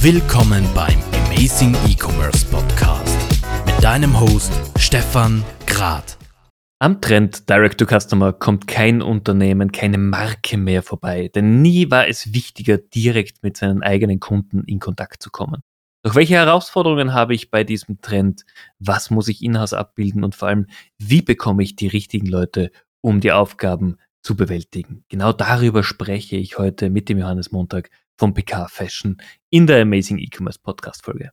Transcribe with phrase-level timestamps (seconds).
[0.00, 3.18] Willkommen beim Amazing E-Commerce Podcast
[3.64, 6.18] mit deinem Host Stefan Grad.
[6.78, 12.06] Am Trend Direct to Customer kommt kein Unternehmen, keine Marke mehr vorbei, denn nie war
[12.06, 15.62] es wichtiger, direkt mit seinen eigenen Kunden in Kontakt zu kommen.
[16.04, 18.44] Doch welche Herausforderungen habe ich bei diesem Trend?
[18.78, 20.66] Was muss ich in-house abbilden und vor allem,
[20.98, 22.70] wie bekomme ich die richtigen Leute,
[23.00, 25.04] um die Aufgaben zu bewältigen?
[25.08, 29.16] Genau darüber spreche ich heute mit dem Johannes Montag von PK Fashion
[29.50, 31.30] in der Amazing E-Commerce Podcast Folge.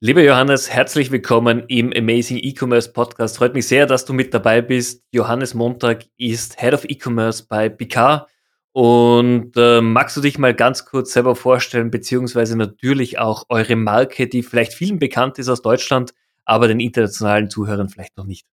[0.00, 3.38] Lieber Johannes, herzlich willkommen im Amazing E-Commerce Podcast.
[3.38, 5.02] Freut mich sehr, dass du mit dabei bist.
[5.12, 8.26] Johannes Montag ist Head of E-Commerce bei PK.
[8.72, 14.26] Und äh, magst du dich mal ganz kurz selber vorstellen, beziehungsweise natürlich auch eure Marke,
[14.26, 16.12] die vielleicht vielen bekannt ist aus Deutschland,
[16.44, 18.46] aber den internationalen Zuhörern vielleicht noch nicht?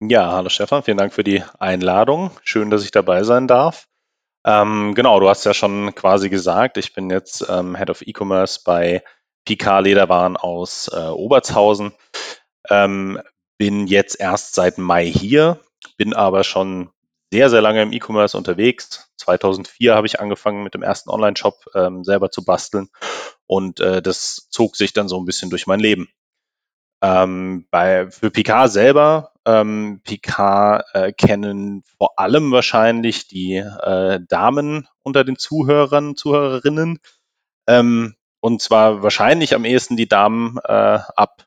[0.00, 2.30] Ja, hallo Stefan, vielen Dank für die Einladung.
[2.42, 3.86] Schön, dass ich dabei sein darf.
[4.46, 8.60] Ähm, genau, du hast ja schon quasi gesagt, ich bin jetzt ähm, Head of E-Commerce
[8.64, 9.02] bei
[9.44, 11.92] PK Lederwaren aus äh, Obertshausen.
[12.70, 13.20] Ähm,
[13.58, 15.58] bin jetzt erst seit Mai hier,
[15.96, 16.90] bin aber schon
[17.32, 19.10] sehr, sehr lange im E-Commerce unterwegs.
[19.16, 22.88] 2004 habe ich angefangen mit dem ersten Online-Shop ähm, selber zu basteln
[23.46, 26.08] und äh, das zog sich dann so ein bisschen durch mein Leben.
[27.02, 34.88] Ähm, bei, für Picard selber, ähm, Picard äh, kennen vor allem wahrscheinlich die äh, Damen
[35.02, 36.98] unter den Zuhörern, Zuhörerinnen.
[37.68, 41.46] Ähm, und zwar wahrscheinlich am ehesten die Damen äh, ab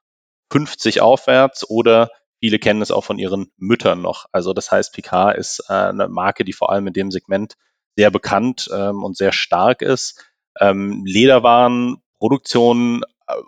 [0.52, 4.26] 50 aufwärts oder viele kennen es auch von ihren Müttern noch.
[4.32, 7.56] Also das heißt, Picard ist äh, eine Marke, die vor allem in dem Segment
[7.98, 10.26] sehr bekannt ähm, und sehr stark ist.
[10.60, 13.04] Ähm, Lederwarenproduktion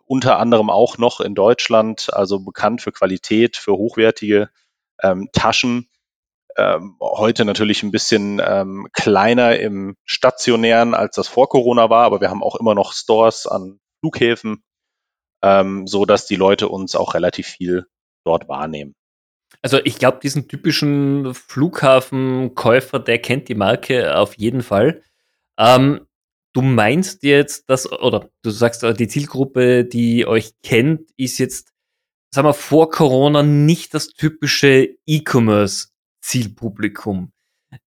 [0.05, 4.49] unter anderem auch noch in Deutschland, also bekannt für Qualität, für hochwertige
[5.01, 5.89] ähm, Taschen.
[6.57, 12.21] Ähm, heute natürlich ein bisschen ähm, kleiner im stationären, als das vor Corona war, aber
[12.21, 14.63] wir haben auch immer noch Stores an Flughäfen,
[15.41, 17.87] ähm, so dass die Leute uns auch relativ viel
[18.25, 18.95] dort wahrnehmen.
[19.61, 25.03] Also ich glaube, diesen typischen Flughafenkäufer, der kennt die Marke auf jeden Fall.
[25.57, 26.07] Ähm,
[26.53, 31.71] du meinst jetzt, dass, oder du sagst, die Zielgruppe, die euch kennt, ist jetzt,
[32.33, 37.31] sagen wir, vor Corona nicht das typische E-Commerce-Zielpublikum.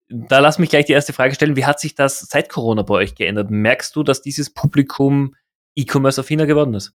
[0.09, 1.55] Da lass mich gleich die erste Frage stellen.
[1.55, 3.51] Wie hat sich das seit Corona bei euch geändert?
[3.51, 5.35] Merkst du, dass dieses Publikum
[5.75, 6.93] E-Commerce-affiner geworden ist?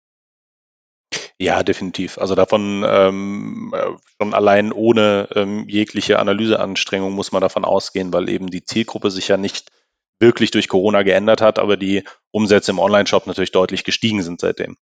[1.38, 2.18] Ja, definitiv.
[2.20, 8.30] Also davon ähm, äh, schon allein ohne ähm, jegliche Analyseanstrengung muss man davon ausgehen, weil
[8.30, 9.72] eben die Zielgruppe sich ja nicht
[10.22, 14.78] wirklich durch Corona geändert hat, aber die Umsätze im Online-Shop natürlich deutlich gestiegen sind seitdem.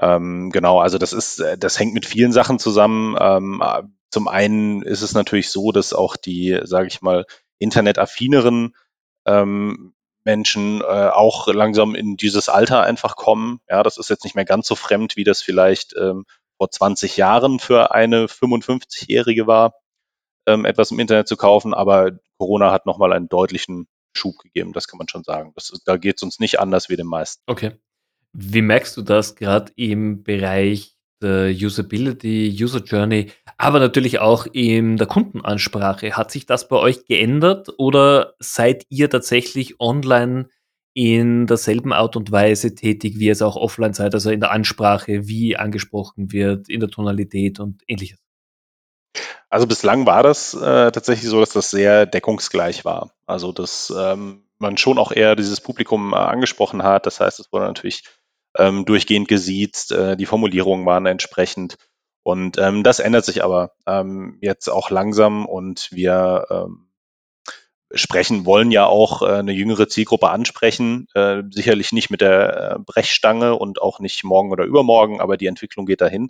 [0.00, 3.16] Ähm, genau, also das ist, äh, das hängt mit vielen Sachen zusammen.
[3.18, 7.24] Ähm, äh, zum einen ist es natürlich so, dass auch die, sage ich mal,
[7.58, 8.74] internetaffineren
[9.26, 9.94] ähm,
[10.24, 13.60] Menschen äh, auch langsam in dieses Alter einfach kommen.
[13.68, 16.26] Ja, das ist jetzt nicht mehr ganz so fremd, wie das vielleicht ähm,
[16.58, 19.74] vor 20 Jahren für eine 55-Jährige war,
[20.46, 21.74] ähm, etwas im Internet zu kaufen.
[21.74, 25.52] Aber Corona hat nochmal einen deutlichen Schub gegeben, das kann man schon sagen.
[25.54, 27.42] Das, da geht es uns nicht anders wie den meisten.
[27.46, 27.72] Okay.
[28.32, 34.96] Wie merkst du das gerade im Bereich der Usability, User Journey, aber natürlich auch in
[34.96, 36.12] der Kundenansprache.
[36.12, 40.48] Hat sich das bei euch geändert oder seid ihr tatsächlich online
[40.94, 45.26] in derselben Art und Weise tätig, wie es auch offline seid, also in der Ansprache,
[45.28, 48.18] wie angesprochen wird, in der Tonalität und ähnliches?
[49.56, 53.12] Also bislang war das äh, tatsächlich so, dass das sehr deckungsgleich war.
[53.24, 57.06] Also dass ähm, man schon auch eher dieses Publikum äh, angesprochen hat.
[57.06, 58.04] Das heißt, es wurde natürlich
[58.58, 61.78] ähm, durchgehend gesiezt, äh, die Formulierungen waren entsprechend.
[62.22, 66.90] Und ähm, das ändert sich aber ähm, jetzt auch langsam und wir ähm,
[67.94, 71.06] sprechen, wollen ja auch äh, eine jüngere Zielgruppe ansprechen.
[71.14, 75.46] Äh, sicherlich nicht mit der äh, Brechstange und auch nicht morgen oder übermorgen, aber die
[75.46, 76.28] Entwicklung geht dahin.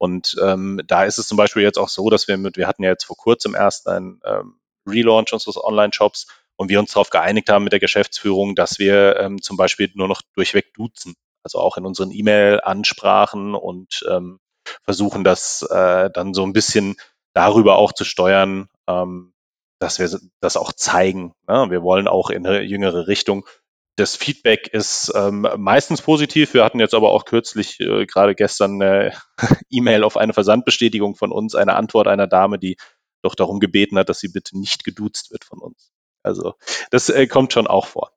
[0.00, 2.82] Und ähm, da ist es zum Beispiel jetzt auch so, dass wir mit, wir hatten
[2.82, 4.54] ja jetzt vor kurzem erst einen ähm,
[4.88, 9.42] Relaunch unseres Online-Shops und wir uns darauf geeinigt haben mit der Geschäftsführung, dass wir ähm,
[9.42, 14.40] zum Beispiel nur noch durchweg duzen also auch in unseren E-Mail-Ansprachen und ähm,
[14.84, 16.96] versuchen das äh, dann so ein bisschen
[17.32, 19.32] darüber auch zu steuern, ähm,
[19.78, 21.32] dass wir das auch zeigen.
[21.48, 21.66] Ne?
[21.70, 23.46] Wir wollen auch in eine jüngere Richtung.
[23.96, 26.54] Das Feedback ist ähm, meistens positiv.
[26.54, 29.12] Wir hatten jetzt aber auch kürzlich, äh, gerade gestern, eine
[29.70, 32.76] E-Mail auf eine Versandbestätigung von uns, eine Antwort einer Dame, die
[33.22, 35.92] doch darum gebeten hat, dass sie bitte nicht geduzt wird von uns.
[36.22, 36.54] Also
[36.90, 38.12] das äh, kommt schon auch vor.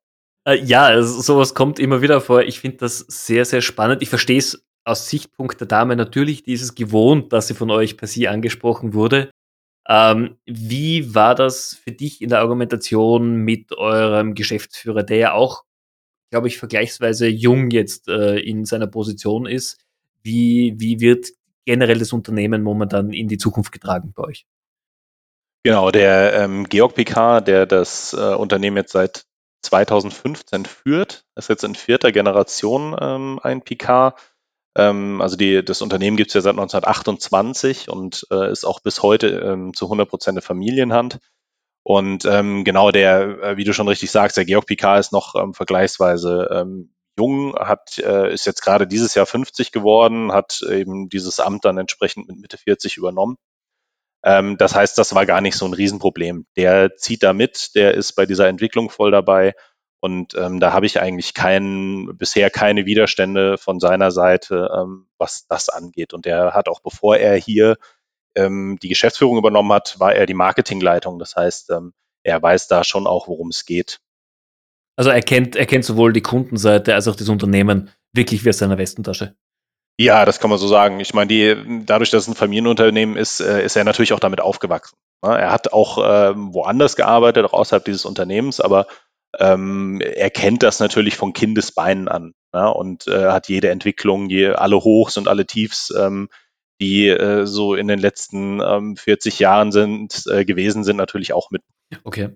[0.46, 2.42] Äh, ja, also sowas kommt immer wieder vor.
[2.44, 4.02] Ich finde das sehr, sehr spannend.
[4.02, 8.08] Ich verstehe es aus Sichtpunkt der Dame natürlich dieses gewohnt, dass sie von euch per
[8.08, 9.32] sie angesprochen wurde.
[9.88, 15.64] Ähm, wie war das für dich in der Argumentation mit eurem Geschäftsführer, der ja auch,
[16.30, 19.78] glaube ich, vergleichsweise jung jetzt äh, in seiner Position ist.
[20.22, 21.28] Wie, wie wird
[21.66, 24.46] generell das Unternehmen momentan in die Zukunft getragen bei euch?
[25.64, 29.26] Genau, der ähm, Georg Picard, der das äh, Unternehmen jetzt seit
[29.62, 34.20] 2015 führt, ist jetzt in vierter Generation ähm, ein Picard.
[34.76, 39.04] Ähm, also die, das Unternehmen gibt es ja seit 1928 und äh, ist auch bis
[39.04, 41.20] heute ähm, zu 100 Prozent eine Familienhand.
[41.84, 45.36] Und ähm, genau der, äh, wie du schon richtig sagst, der Georg Picard ist noch
[45.36, 51.10] ähm, vergleichsweise ähm, jung, hat, äh, ist jetzt gerade dieses Jahr 50 geworden, hat eben
[51.10, 53.38] dieses Amt dann entsprechend mit Mitte 40 übernommen.
[54.24, 56.48] Ähm, das heißt, das war gar nicht so ein Riesenproblem.
[56.56, 59.54] Der zieht da mit, der ist bei dieser Entwicklung voll dabei.
[60.04, 65.48] Und ähm, da habe ich eigentlich kein, bisher keine Widerstände von seiner Seite, ähm, was
[65.48, 66.14] das angeht.
[66.14, 67.78] Und er hat auch, bevor er hier
[68.36, 71.20] ähm, die Geschäftsführung übernommen hat, war er die Marketingleitung.
[71.20, 74.02] Das heißt, ähm, er weiß da schon auch, worum es geht.
[74.98, 78.58] Also er kennt, er kennt sowohl die Kundenseite als auch das Unternehmen wirklich wie aus
[78.58, 79.38] seiner Westentasche.
[79.98, 81.00] Ja, das kann man so sagen.
[81.00, 84.42] Ich meine, die, dadurch, dass es ein Familienunternehmen ist, äh, ist er natürlich auch damit
[84.42, 84.98] aufgewachsen.
[85.24, 85.38] Ne?
[85.38, 88.88] Er hat auch ähm, woanders gearbeitet, auch außerhalb dieses Unternehmens, aber
[89.40, 92.72] ähm, er kennt das natürlich von Kindesbeinen an ne?
[92.74, 96.30] und äh, hat jede Entwicklung, je, alle Hochs und alle Tiefs, ähm,
[96.80, 101.50] die äh, so in den letzten ähm, 40 Jahren sind, äh, gewesen sind, natürlich auch
[101.52, 101.64] mit.
[102.04, 102.30] Okay.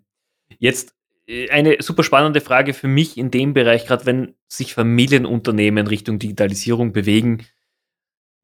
[0.60, 0.94] Jetzt
[1.28, 6.20] äh, eine super spannende Frage für mich in dem Bereich, gerade wenn sich Familienunternehmen Richtung
[6.20, 7.46] Digitalisierung bewegen.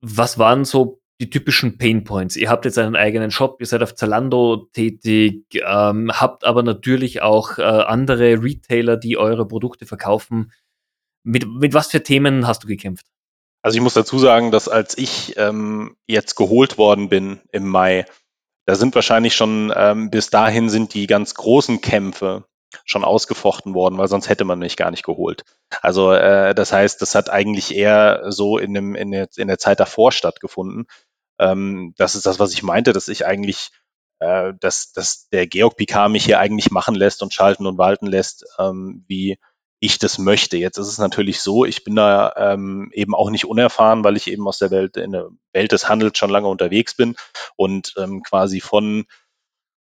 [0.01, 2.35] Was waren so die typischen Pain Points?
[2.35, 7.21] Ihr habt jetzt einen eigenen Shop, ihr seid auf Zalando tätig, ähm, habt aber natürlich
[7.21, 10.51] auch äh, andere Retailer, die eure Produkte verkaufen.
[11.23, 13.05] Mit, mit was für Themen hast du gekämpft?
[13.61, 18.05] Also ich muss dazu sagen, dass als ich ähm, jetzt geholt worden bin im Mai,
[18.65, 22.45] da sind wahrscheinlich schon ähm, bis dahin sind die ganz großen Kämpfe
[22.85, 25.43] schon ausgefochten worden, weil sonst hätte man mich gar nicht geholt.
[25.81, 29.59] Also äh, das heißt, das hat eigentlich eher so in, dem, in, der, in der
[29.59, 30.87] Zeit davor stattgefunden.
[31.39, 33.69] Ähm, das ist das, was ich meinte, dass ich eigentlich,
[34.19, 38.07] äh, dass, dass der Georg Picard mich hier eigentlich machen lässt und schalten und walten
[38.07, 39.38] lässt, ähm, wie
[39.80, 40.56] ich das möchte.
[40.56, 44.31] Jetzt ist es natürlich so, ich bin da ähm, eben auch nicht unerfahren, weil ich
[44.31, 47.18] eben aus der Welt, in der Welt des Handels schon lange unterwegs bin
[47.57, 49.06] und ähm, quasi von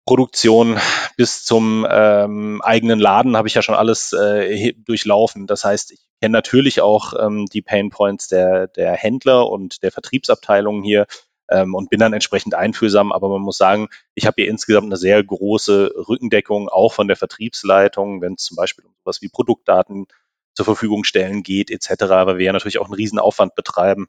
[0.06, 0.78] Produktion
[1.16, 5.46] bis zum ähm, eigenen Laden habe ich ja schon alles äh, durchlaufen.
[5.46, 9.92] Das heißt, ich kenne natürlich auch ähm, die Pain Points der, der Händler und der
[9.92, 11.06] Vertriebsabteilungen hier
[11.50, 13.12] ähm, und bin dann entsprechend einfühlsam.
[13.12, 17.16] Aber man muss sagen, ich habe hier insgesamt eine sehr große Rückendeckung, auch von der
[17.16, 20.06] Vertriebsleitung, wenn es zum Beispiel um sowas wie Produktdaten
[20.54, 24.08] zur Verfügung stellen geht, etc., weil wir ja natürlich auch einen riesen Aufwand betreiben,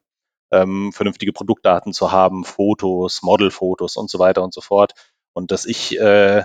[0.50, 4.94] ähm, vernünftige Produktdaten zu haben, Fotos, Modelfotos und so weiter und so fort
[5.32, 6.42] und dass ich äh,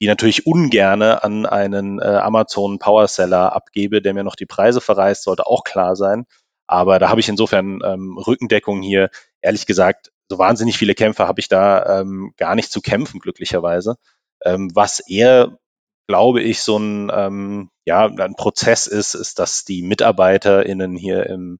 [0.00, 4.80] die natürlich ungerne an einen äh, Amazon Power Seller abgebe, der mir noch die Preise
[4.80, 6.26] verreißt, sollte auch klar sein.
[6.66, 9.10] Aber da habe ich insofern ähm, Rückendeckung hier.
[9.42, 13.96] Ehrlich gesagt, so wahnsinnig viele Kämpfer habe ich da ähm, gar nicht zu kämpfen, glücklicherweise.
[14.44, 15.58] Ähm, was eher,
[16.08, 21.58] glaube ich, so ein, ähm, ja, ein Prozess ist, ist, dass die MitarbeiterInnen hier im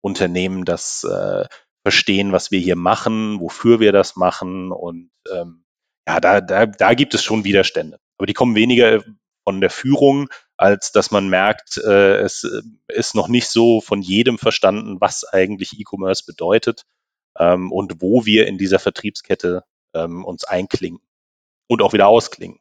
[0.00, 1.46] Unternehmen das äh,
[1.84, 5.64] verstehen, was wir hier machen, wofür wir das machen und ähm,
[6.06, 7.98] ja, da, da, da gibt es schon Widerstände.
[8.18, 9.02] Aber die kommen weniger
[9.44, 12.48] von der Führung, als dass man merkt, äh, es
[12.86, 16.84] ist noch nicht so von jedem verstanden, was eigentlich E-Commerce bedeutet
[17.38, 21.00] ähm, und wo wir in dieser Vertriebskette ähm, uns einklingen
[21.68, 22.58] und auch wieder ausklingen.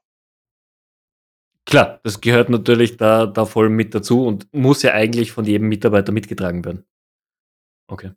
[1.65, 5.69] Klar, das gehört natürlich da, da voll mit dazu und muss ja eigentlich von jedem
[5.69, 6.85] Mitarbeiter mitgetragen werden.
[7.87, 8.11] Okay.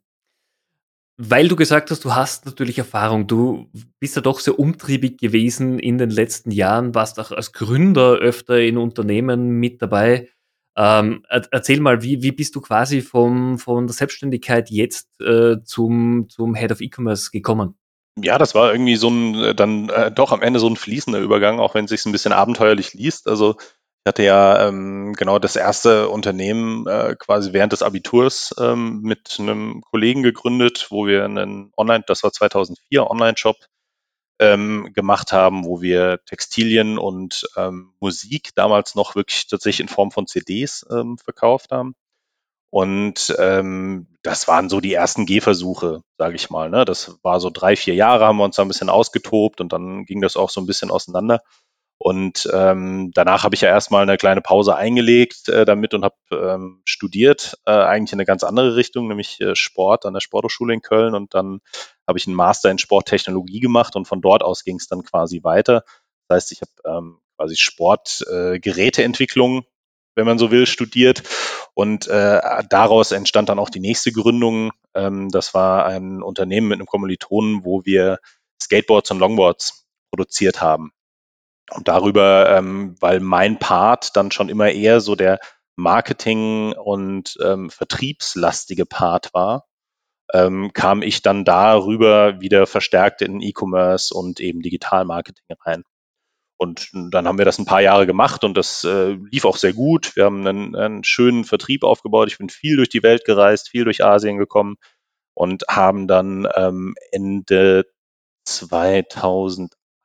[1.17, 3.27] Weil du gesagt hast, du hast natürlich Erfahrung.
[3.27, 3.69] Du
[3.99, 8.59] bist ja doch sehr umtriebig gewesen in den letzten Jahren, warst auch als Gründer öfter
[8.59, 10.27] in Unternehmen mit dabei.
[10.77, 16.27] Ähm, erzähl mal, wie, wie bist du quasi vom, von der Selbstständigkeit jetzt äh, zum,
[16.29, 17.77] zum Head of E-Commerce gekommen?
[18.17, 21.19] Ja, das war irgendwie so ein, äh, dann äh, doch am Ende so ein fließender
[21.19, 23.27] Übergang, auch wenn es sich ein bisschen abenteuerlich liest.
[23.27, 29.01] Also ich hatte ja ähm, genau das erste Unternehmen äh, quasi während des Abiturs ähm,
[29.01, 33.57] mit einem Kollegen gegründet, wo wir einen Online, das war 2004 Online-Shop
[34.39, 40.11] ähm, gemacht haben, wo wir Textilien und ähm, Musik damals noch wirklich tatsächlich in Form
[40.11, 41.95] von CDs ähm, verkauft haben.
[42.69, 46.69] Und ähm, das waren so die ersten Gehversuche, sage ich mal.
[46.69, 46.83] Ne?
[46.83, 50.03] Das war so drei, vier Jahre, haben wir uns da ein bisschen ausgetobt und dann
[50.03, 51.41] ging das auch so ein bisschen auseinander.
[52.05, 56.15] Und ähm, danach habe ich ja erstmal eine kleine Pause eingelegt äh, damit und habe
[56.31, 60.75] ähm, studiert, äh, eigentlich in eine ganz andere Richtung, nämlich äh, Sport an der Sporthochschule
[60.75, 61.15] in Köln.
[61.15, 61.61] Und dann
[62.07, 65.43] habe ich einen Master in Sporttechnologie gemacht und von dort aus ging es dann quasi
[65.43, 65.83] weiter.
[66.27, 69.63] Das heißt, ich habe ähm, quasi Sportgeräteentwicklung, äh,
[70.13, 71.23] wenn man so will, studiert
[71.73, 74.73] Und äh, daraus entstand dann auch die nächste Gründung.
[74.93, 78.19] Ähm, das war ein Unternehmen mit einem Kommilitonen, wo wir
[78.61, 80.91] Skateboards und Longboards produziert haben.
[81.71, 85.39] Und darüber, ähm, weil mein Part dann schon immer eher so der
[85.75, 89.65] Marketing- und ähm, vertriebslastige Part war,
[90.33, 95.83] ähm, kam ich dann darüber wieder verstärkt in E-Commerce und eben Digitalmarketing rein.
[96.57, 99.73] Und dann haben wir das ein paar Jahre gemacht und das äh, lief auch sehr
[99.73, 100.15] gut.
[100.15, 102.29] Wir haben einen, einen schönen Vertrieb aufgebaut.
[102.29, 104.77] Ich bin viel durch die Welt gereist, viel durch Asien gekommen
[105.33, 107.85] und haben dann ähm, Ende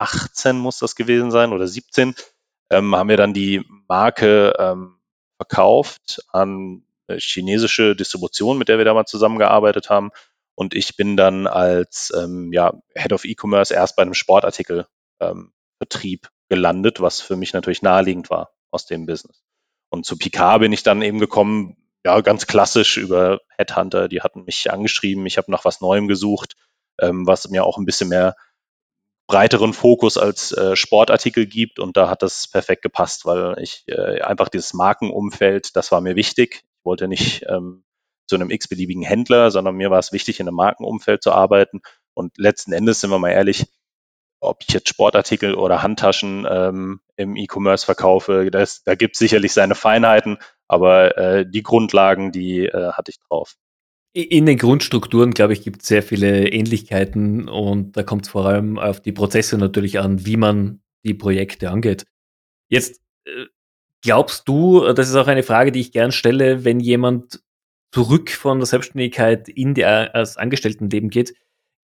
[0.00, 2.14] 2018 muss das gewesen sein oder 17,
[2.71, 4.97] ähm, haben wir dann die Marke ähm,
[5.37, 6.85] verkauft an
[7.19, 10.11] chinesische Distribution, mit der wir damals zusammengearbeitet haben.
[10.54, 14.87] Und ich bin dann als ähm, ja, Head of E-Commerce erst bei einem Sportartikel
[15.21, 15.52] ähm,
[16.49, 19.42] gelandet, was für mich natürlich naheliegend war aus dem Business.
[19.88, 24.09] Und zu Picard bin ich dann eben gekommen, ja, ganz klassisch über Headhunter.
[24.09, 26.57] Die hatten mich angeschrieben, ich habe nach was Neuem gesucht,
[27.00, 28.37] ähm, was mir auch ein bisschen mehr
[29.31, 34.21] breiteren Fokus als äh, Sportartikel gibt und da hat das perfekt gepasst, weil ich äh,
[34.23, 36.65] einfach dieses Markenumfeld, das war mir wichtig.
[36.65, 37.85] Ich wollte nicht ähm,
[38.27, 41.81] zu einem x-beliebigen Händler, sondern mir war es wichtig, in einem Markenumfeld zu arbeiten.
[42.13, 43.67] Und letzten Endes, sind wir mal ehrlich,
[44.41, 49.53] ob ich jetzt Sportartikel oder Handtaschen ähm, im E-Commerce verkaufe, das, da gibt es sicherlich
[49.53, 53.55] seine Feinheiten, aber äh, die Grundlagen, die äh, hatte ich drauf.
[54.12, 58.45] In den Grundstrukturen, glaube ich, gibt es sehr viele Ähnlichkeiten und da kommt es vor
[58.47, 62.07] allem auf die Prozesse natürlich an, wie man die Projekte angeht.
[62.69, 63.47] Jetzt äh,
[64.02, 67.40] glaubst du, das ist auch eine Frage, die ich gern stelle, wenn jemand
[67.93, 71.35] zurück von der Selbstständigkeit in die, das Angestelltenleben geht,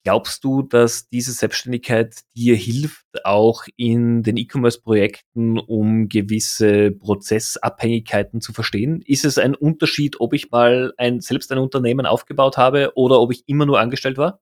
[0.05, 8.53] Glaubst du, dass diese Selbstständigkeit dir hilft, auch in den E-Commerce-Projekten, um gewisse Prozessabhängigkeiten zu
[8.53, 9.03] verstehen?
[9.07, 13.33] Ist es ein Unterschied, ob ich mal ein, selbst ein Unternehmen aufgebaut habe oder ob
[13.33, 14.41] ich immer nur angestellt war?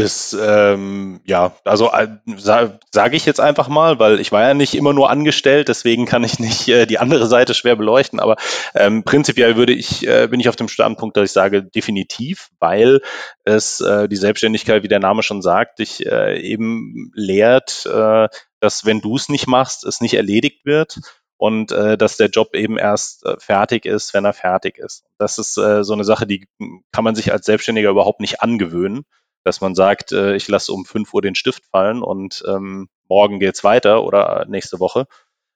[0.00, 4.54] Das, ähm, ja, also äh, sa sage ich jetzt einfach mal, weil ich war ja
[4.54, 8.36] nicht immer nur angestellt, deswegen kann ich nicht äh, die andere Seite schwer beleuchten, aber
[8.74, 13.00] ähm, prinzipiell würde ich, äh, bin ich auf dem Standpunkt, dass ich sage, definitiv, weil
[13.44, 18.28] es äh, die Selbstständigkeit, wie der Name schon sagt, dich äh, eben lehrt, äh,
[18.60, 20.98] dass wenn du es nicht machst, es nicht erledigt wird
[21.36, 25.04] und äh, dass der Job eben erst äh, fertig ist, wenn er fertig ist.
[25.18, 26.46] Das ist äh, so eine Sache, die
[26.92, 29.04] kann man sich als Selbstständiger überhaupt nicht angewöhnen
[29.44, 33.40] dass man sagt, äh, ich lasse um 5 Uhr den Stift fallen und ähm, morgen
[33.40, 35.06] geht's weiter oder nächste Woche.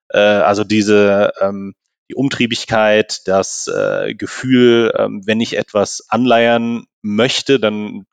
[0.08, 1.74] Äh, also diese ähm,
[2.10, 8.06] die Umtriebigkeit, das äh, Gefühl, ähm, wenn ich etwas anleiern möchte, dann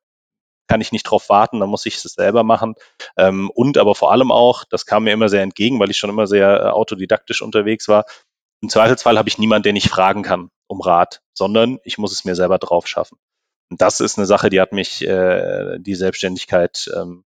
[0.67, 2.75] kann ich nicht drauf warten, dann muss ich es selber machen.
[3.17, 6.09] Ähm, und aber vor allem auch, das kam mir immer sehr entgegen, weil ich schon
[6.09, 8.05] immer sehr äh, autodidaktisch unterwegs war.
[8.61, 12.23] Im Zweifelsfall habe ich niemanden, den ich fragen kann um Rat, sondern ich muss es
[12.23, 13.17] mir selber drauf schaffen.
[13.73, 17.23] Das ist eine Sache, die hat mich äh, die Selbstständigkeit ähm,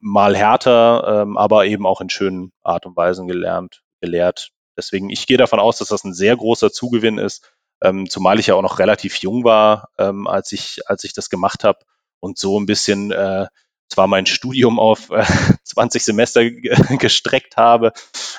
[0.00, 4.50] mal härter, ähm, aber eben auch in schönen Art und Weisen gelernt, gelehrt.
[4.76, 7.50] Deswegen, ich gehe davon aus, dass das ein sehr großer Zugewinn ist,
[7.82, 11.30] ähm, zumal ich ja auch noch relativ jung war, ähm, als ich als ich das
[11.30, 11.80] gemacht habe
[12.20, 13.46] und so ein bisschen äh,
[13.88, 15.24] zwar mein Studium auf äh,
[15.64, 17.92] 20 Semester gestreckt habe,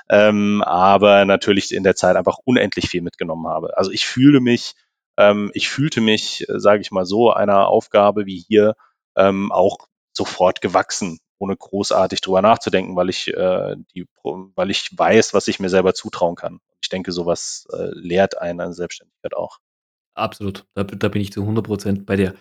[0.10, 3.78] ähm, aber natürlich in der Zeit einfach unendlich viel mitgenommen habe.
[3.78, 4.76] Also ich fühle mich
[5.20, 8.76] ähm, ich fühlte mich, äh, sage ich mal so, einer Aufgabe wie hier
[9.18, 15.34] ähm, auch sofort gewachsen, ohne großartig drüber nachzudenken, weil ich, äh, die, weil ich weiß,
[15.34, 16.62] was ich mir selber zutrauen kann.
[16.82, 19.60] Ich denke, sowas äh, lehrt einen an Selbstständigkeit auch.
[20.16, 22.36] Absolut, da, da bin ich zu 100 Prozent bei dir.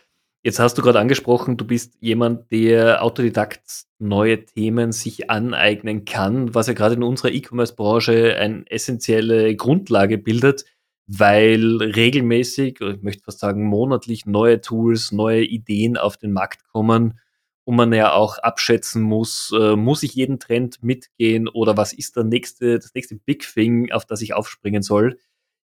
[0.45, 6.55] Jetzt hast du gerade angesprochen, du bist jemand, der Autodidakt neue Themen sich aneignen kann,
[6.55, 10.65] was ja gerade in unserer E-Commerce-Branche eine essentielle Grundlage bildet
[11.09, 17.19] weil regelmäßig, ich möchte fast sagen monatlich, neue Tools, neue Ideen auf den Markt kommen
[17.65, 22.17] und man ja auch abschätzen muss, äh, muss ich jeden Trend mitgehen oder was ist
[22.17, 25.19] der nächste, das nächste Big Thing, auf das ich aufspringen soll.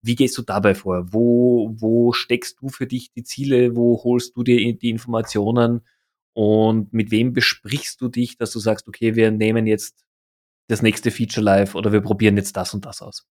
[0.02, 1.14] Wie gehst du dabei vor?
[1.14, 3.76] Wo, wo steckst du für dich die Ziele?
[3.78, 5.82] Wo holst du dir die Informationen?
[6.34, 10.06] Und mit wem besprichst du dich, dass du sagst, okay, wir nehmen jetzt
[10.68, 13.26] das nächste Feature live oder wir probieren jetzt das und das aus?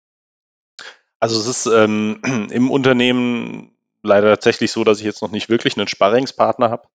[1.24, 5.74] Also es ist ähm, im Unternehmen leider tatsächlich so, dass ich jetzt noch nicht wirklich
[5.74, 6.86] einen Sparringspartner habe,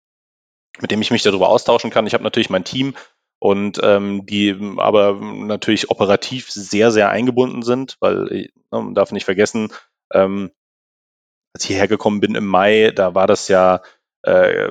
[0.80, 2.06] mit dem ich mich darüber austauschen kann.
[2.06, 2.94] Ich habe natürlich mein Team
[3.40, 9.12] und ähm, die aber natürlich operativ sehr, sehr eingebunden sind, weil äh, ne, man darf
[9.12, 9.74] nicht vergessen,
[10.14, 10.52] ähm,
[11.56, 13.82] als ich hierher gekommen bin im Mai, da war das ja
[14.22, 14.70] äh,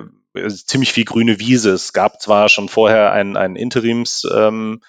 [0.51, 1.73] ziemlich viel grüne Wiese.
[1.73, 4.81] Es gab zwar schon vorher einen, einen Interimsleiter, ähm,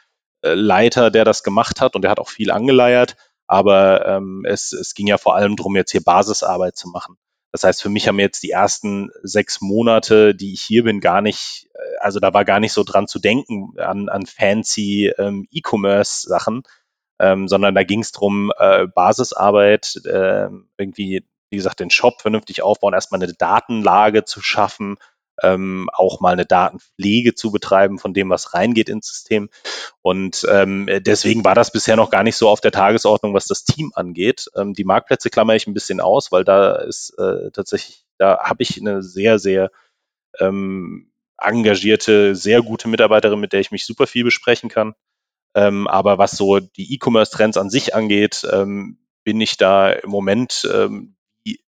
[0.44, 3.16] äh, der das gemacht hat und der hat auch viel angeleiert,
[3.50, 7.18] aber ähm, es, es ging ja vor allem darum, jetzt hier Basisarbeit zu machen.
[7.52, 11.22] Das heißt, für mich haben jetzt die ersten sechs Monate, die ich hier bin, gar
[11.22, 15.48] nicht, äh, also da war gar nicht so dran zu denken an, an fancy ähm,
[15.50, 16.62] E-Commerce-Sachen,
[17.18, 22.62] ähm, sondern da ging es darum, äh, Basisarbeit, äh, irgendwie, wie gesagt, den Shop vernünftig
[22.62, 24.98] aufbauen, erstmal eine Datenlage zu schaffen,
[25.44, 29.50] ähm, auch mal eine Datenpflege zu betreiben von dem, was reingeht ins System.
[30.02, 33.64] Und ähm, deswegen war das bisher noch gar nicht so auf der Tagesordnung, was das
[33.64, 34.46] Team angeht.
[34.56, 38.64] Ähm, die Marktplätze klammer ich ein bisschen aus, weil da ist äh, tatsächlich, da habe
[38.64, 39.72] ich eine sehr, sehr
[40.40, 44.94] ähm, engagierte, sehr gute Mitarbeiterin, mit der ich mich super viel besprechen kann.
[45.56, 50.68] Ähm, aber was so die E-Commerce-Trends an sich angeht, ähm, bin ich da im Moment
[50.72, 51.16] ähm,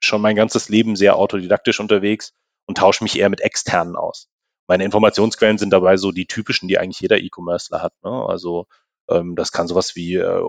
[0.00, 2.34] schon mein ganzes Leben sehr autodidaktisch unterwegs
[2.72, 4.28] und tausche mich eher mit externen aus.
[4.66, 7.92] Meine Informationsquellen sind dabei so die typischen, die eigentlich jeder E-Commercer hat.
[8.02, 8.10] Ne?
[8.10, 8.66] Also
[9.10, 10.42] ähm, das kann sowas wie äh,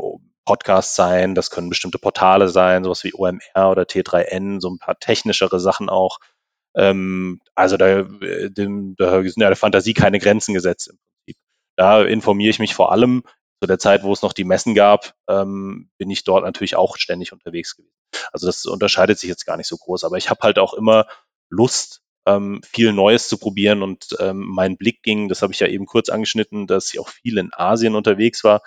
[0.46, 4.98] Podcasts sein, das können bestimmte Portale sein, sowas wie OMR oder T3N, so ein paar
[4.98, 6.20] technischere Sachen auch.
[6.76, 11.42] Ähm, also da, äh, dem, da sind ja der Fantasie keine Grenzen gesetzt im Prinzip.
[11.76, 13.24] Da informiere ich mich vor allem
[13.62, 16.96] zu der Zeit, wo es noch die Messen gab, ähm, bin ich dort natürlich auch
[16.96, 17.94] ständig unterwegs gewesen.
[18.32, 21.08] Also das unterscheidet sich jetzt gar nicht so groß, aber ich habe halt auch immer
[21.50, 23.82] Lust, ähm, viel Neues zu probieren.
[23.82, 27.10] Und ähm, mein Blick ging, das habe ich ja eben kurz angeschnitten, dass ich auch
[27.10, 28.62] viel in Asien unterwegs war.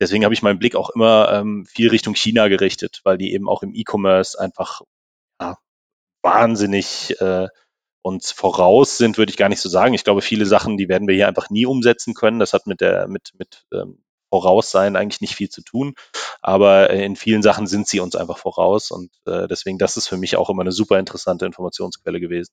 [0.00, 3.48] Deswegen habe ich meinen Blick auch immer ähm, viel Richtung China gerichtet, weil die eben
[3.48, 4.82] auch im E-Commerce einfach
[5.40, 5.56] ja,
[6.22, 7.48] wahnsinnig äh,
[8.02, 9.94] uns voraus sind, würde ich gar nicht so sagen.
[9.94, 12.38] Ich glaube, viele Sachen, die werden wir hier einfach nie umsetzen können.
[12.38, 15.94] Das hat mit der mit mit ähm, Voraussein eigentlich nicht viel zu tun.
[16.42, 20.08] Aber äh, in vielen Sachen sind sie uns einfach voraus und äh, deswegen, das ist
[20.08, 22.52] für mich auch immer eine super interessante Informationsquelle gewesen.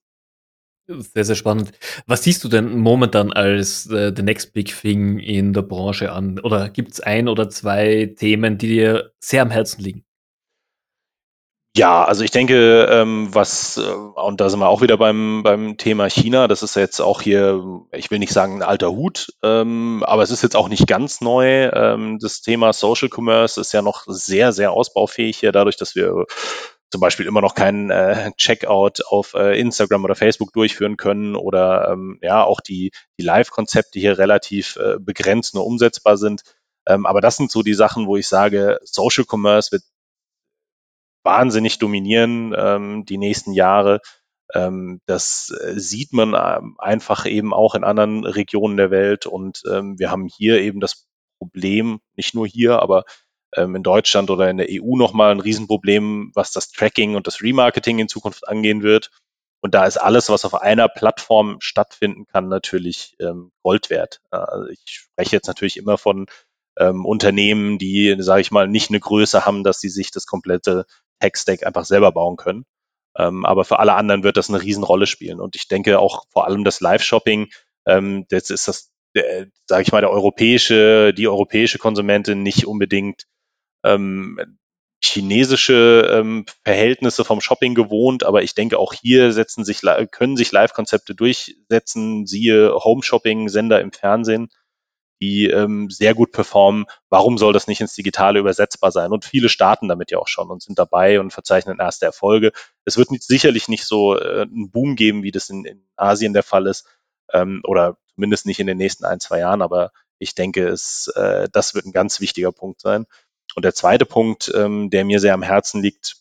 [0.88, 1.72] Sehr, sehr spannend.
[2.06, 6.38] Was siehst du denn momentan als äh, the next big thing in der Branche an?
[6.38, 10.04] Oder gibt es ein oder zwei Themen, die dir sehr am Herzen liegen?
[11.76, 15.76] Ja, also ich denke, ähm, was, äh, und da sind wir auch wieder beim, beim
[15.76, 20.02] Thema China, das ist jetzt auch hier, ich will nicht sagen ein alter Hut, ähm,
[20.06, 21.68] aber es ist jetzt auch nicht ganz neu.
[21.74, 26.24] Ähm, das Thema Social Commerce ist ja noch sehr, sehr ausbaufähig hier, dadurch, dass wir
[26.90, 31.90] zum Beispiel immer noch keinen äh, Checkout auf äh, Instagram oder Facebook durchführen können oder
[31.90, 36.42] ähm, ja auch die, die Live-Konzepte hier relativ äh, begrenzt nur umsetzbar sind.
[36.86, 39.82] Ähm, aber das sind so die Sachen, wo ich sage, Social Commerce wird
[41.24, 44.00] wahnsinnig dominieren ähm, die nächsten Jahre.
[44.54, 49.62] Ähm, das äh, sieht man ähm, einfach eben auch in anderen Regionen der Welt und
[49.68, 53.04] ähm, wir haben hier eben das Problem, nicht nur hier, aber
[53.62, 57.98] in Deutschland oder in der EU nochmal ein Riesenproblem, was das Tracking und das Remarketing
[57.98, 59.10] in Zukunft angehen wird.
[59.60, 64.20] Und da ist alles, was auf einer Plattform stattfinden kann, natürlich ähm, Gold wert.
[64.30, 66.26] Also ich spreche jetzt natürlich immer von
[66.78, 70.86] ähm, Unternehmen, die, sage ich mal, nicht eine Größe haben, dass sie sich das komplette
[71.20, 72.64] Tech-Stack einfach selber bauen können.
[73.18, 75.40] Ähm, aber für alle anderen wird das eine Riesenrolle spielen.
[75.40, 77.48] Und ich denke auch vor allem das Live-Shopping,
[77.86, 78.92] ähm, das ist das,
[79.66, 83.24] sage ich mal, der europäische, die europäische Konsumentin nicht unbedingt
[83.86, 84.58] ähm,
[85.02, 90.52] chinesische ähm, Verhältnisse vom Shopping gewohnt, aber ich denke auch hier setzen sich, können sich
[90.52, 94.48] Live-Konzepte durchsetzen, siehe Home-Shopping-Sender im Fernsehen
[95.20, 96.86] die ähm, sehr gut performen.
[97.08, 99.12] Warum soll das nicht ins Digitale übersetzbar sein?
[99.12, 102.52] Und viele starten damit ja auch schon und sind dabei und verzeichnen erste Erfolge.
[102.84, 106.34] Es wird nicht, sicherlich nicht so äh, einen Boom geben, wie das in, in Asien
[106.34, 106.86] der Fall ist,
[107.32, 111.48] ähm, oder zumindest nicht in den nächsten ein, zwei Jahren, aber ich denke, es, äh,
[111.50, 113.06] das wird ein ganz wichtiger Punkt sein.
[113.54, 116.16] Und der zweite Punkt, ähm, der mir sehr am Herzen liegt,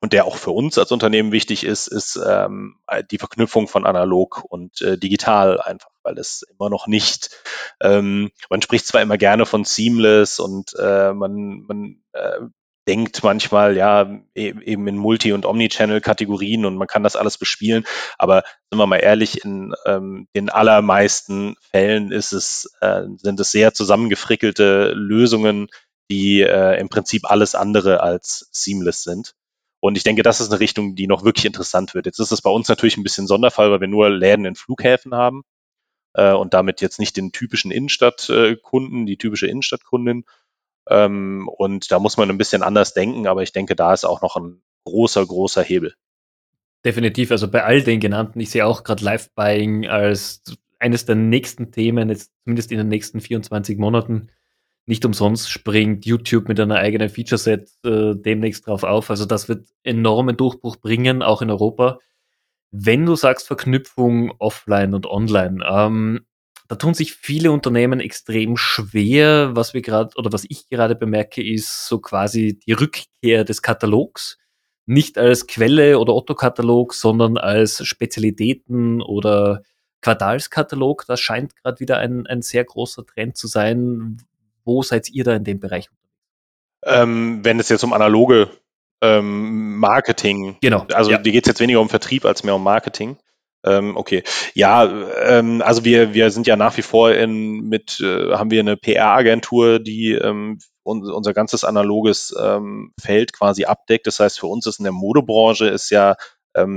[0.00, 2.76] und der auch für uns als Unternehmen wichtig ist, ist ähm,
[3.10, 7.30] die Verknüpfung von analog und äh, digital einfach, weil es immer noch nicht,
[7.80, 12.40] ähm, man spricht zwar immer gerne von seamless und äh, man, man äh,
[12.86, 14.02] denkt manchmal ja
[14.34, 17.84] e-, eben in Multi- und Omnichannel-Kategorien und man kann das alles bespielen,
[18.18, 23.50] aber sind wir mal ehrlich, in ähm, den allermeisten Fällen ist es, äh, sind es
[23.50, 25.68] sehr zusammengefrickelte Lösungen,
[26.10, 29.34] die äh, im Prinzip alles andere als seamless sind.
[29.80, 32.06] Und ich denke, das ist eine Richtung, die noch wirklich interessant wird.
[32.06, 35.14] Jetzt ist es bei uns natürlich ein bisschen Sonderfall, weil wir nur Läden in Flughäfen
[35.14, 35.42] haben
[36.14, 40.24] äh, und damit jetzt nicht den typischen Innenstadtkunden, die typische Innenstadtkundin.
[40.88, 44.22] Ähm, und da muss man ein bisschen anders denken, aber ich denke, da ist auch
[44.22, 45.94] noch ein großer, großer Hebel.
[46.84, 50.42] Definitiv, also bei all den genannten, ich sehe auch gerade Live-Buying als
[50.78, 54.30] eines der nächsten Themen, jetzt zumindest in den nächsten 24 Monaten.
[54.86, 59.10] Nicht umsonst springt YouTube mit einer eigenen Feature-Set äh, demnächst drauf auf.
[59.10, 61.98] Also das wird enormen Durchbruch bringen, auch in Europa.
[62.70, 66.26] Wenn du sagst Verknüpfung offline und online, ähm,
[66.68, 69.54] da tun sich viele Unternehmen extrem schwer.
[69.54, 74.38] Was wir gerade oder was ich gerade bemerke, ist so quasi die Rückkehr des Katalogs.
[74.86, 79.62] Nicht als Quelle oder Otto-Katalog, sondern als Spezialitäten oder
[80.00, 81.04] Quartalskatalog.
[81.06, 84.18] Das scheint gerade wieder ein, ein sehr großer Trend zu sein.
[84.66, 85.88] Wo seid ihr da in dem Bereich
[86.86, 88.48] ähm, wenn es jetzt um analoge
[89.02, 91.18] ähm, Marketing, genau, also ja.
[91.18, 93.18] dir geht es jetzt weniger um Vertrieb als mehr um Marketing.
[93.64, 94.22] Ähm, okay,
[94.54, 94.84] ja,
[95.24, 98.76] ähm, also wir wir sind ja nach wie vor in mit äh, haben wir eine
[98.76, 104.06] PR-Agentur, die ähm, un unser ganzes analoges ähm, Feld quasi abdeckt.
[104.06, 106.16] Das heißt, für uns ist in der Modebranche ist ja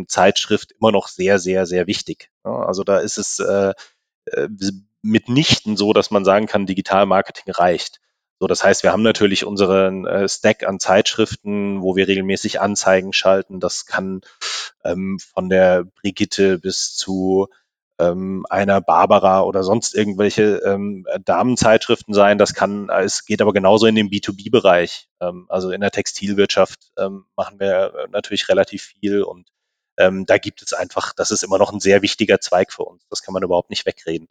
[0.10, 2.32] Zeitschrift immer noch sehr sehr sehr wichtig.
[2.44, 3.74] Also da ist es äh,
[4.26, 4.50] äh
[5.02, 8.00] mitnichten so, dass man sagen kann, Digital-Marketing reicht.
[8.40, 13.12] So, das heißt, wir haben natürlich unseren äh, Stack an Zeitschriften, wo wir regelmäßig Anzeigen
[13.12, 13.60] schalten.
[13.60, 14.22] Das kann
[14.84, 17.50] ähm, von der Brigitte bis zu
[18.00, 22.38] ähm, einer Barbara oder sonst irgendwelche ähm, Damenzeitschriften sein.
[22.38, 25.10] Das kann, es geht aber genauso in den B2B-Bereich.
[25.20, 29.50] Ähm, also in der Textilwirtschaft ähm, machen wir natürlich relativ viel und
[29.98, 33.06] ähm, da gibt es einfach, das ist immer noch ein sehr wichtiger Zweig für uns.
[33.10, 34.30] Das kann man überhaupt nicht wegreden.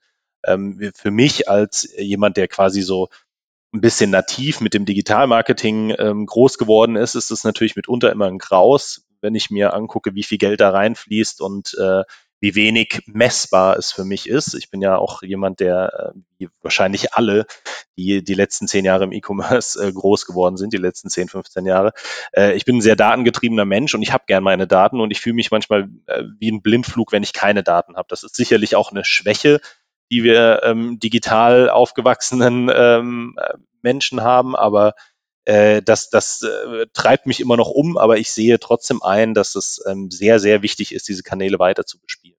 [0.48, 3.08] Ähm, für mich als jemand, der quasi so
[3.72, 8.26] ein bisschen nativ mit dem Digitalmarketing ähm, groß geworden ist, ist es natürlich mitunter immer
[8.26, 12.02] ein Graus, wenn ich mir angucke, wie viel Geld da reinfließt und äh,
[12.40, 14.54] wie wenig messbar es für mich ist.
[14.54, 17.46] Ich bin ja auch jemand, der äh, wie wahrscheinlich alle,
[17.96, 21.66] die die letzten zehn Jahre im E-Commerce äh, groß geworden sind, die letzten 10, 15
[21.66, 21.92] Jahre.
[22.32, 25.20] Äh, ich bin ein sehr datengetriebener Mensch und ich habe gern meine Daten und ich
[25.20, 28.06] fühle mich manchmal äh, wie ein Blindflug, wenn ich keine Daten habe.
[28.08, 29.60] Das ist sicherlich auch eine Schwäche,
[30.10, 33.36] die wir ähm, digital aufgewachsenen ähm,
[33.82, 34.94] Menschen haben, aber
[35.44, 39.54] äh, das, das äh, treibt mich immer noch um, aber ich sehe trotzdem ein, dass
[39.54, 42.36] es ähm, sehr, sehr wichtig ist, diese Kanäle weiter zu bespielen.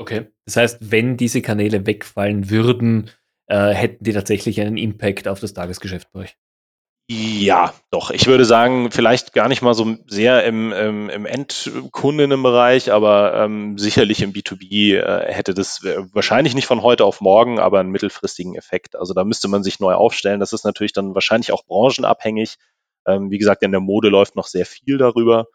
[0.00, 0.28] Okay.
[0.44, 3.10] Das heißt, wenn diese Kanäle wegfallen würden,
[3.46, 6.36] äh, hätten die tatsächlich einen Impact auf das Tagesgeschäft bei euch?
[7.10, 8.10] Ja, doch.
[8.10, 13.78] Ich würde sagen, vielleicht gar nicht mal so sehr im, im, im Endkundinnenbereich, aber ähm,
[13.78, 18.54] sicherlich im B2B äh, hätte das wahrscheinlich nicht von heute auf morgen, aber einen mittelfristigen
[18.56, 18.94] Effekt.
[18.94, 20.38] Also da müsste man sich neu aufstellen.
[20.38, 22.58] Das ist natürlich dann wahrscheinlich auch branchenabhängig.
[23.06, 25.46] Ähm, wie gesagt, in der Mode läuft noch sehr viel darüber,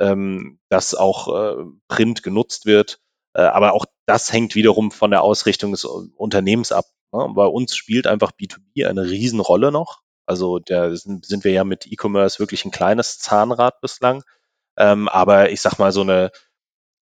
[0.00, 2.98] ähm, dass auch äh, Print genutzt wird.
[3.34, 6.86] Äh, aber auch das hängt wiederum von der Ausrichtung des Unternehmens ab.
[7.12, 7.24] Ne?
[7.36, 10.02] Bei uns spielt einfach B2B eine Riesenrolle noch.
[10.28, 14.24] Also da sind, wir ja mit E-Commerce wirklich ein kleines Zahnrad bislang.
[14.76, 16.30] Ähm, aber ich sag mal, so eine